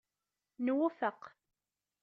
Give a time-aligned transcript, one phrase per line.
[0.65, 1.21] Nwufeq.